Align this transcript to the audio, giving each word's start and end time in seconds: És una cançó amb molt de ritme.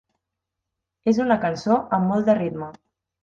És 1.11 1.19
una 1.27 1.37
cançó 1.45 1.77
amb 1.99 2.09
molt 2.13 2.31
de 2.31 2.37
ritme. 2.39 2.71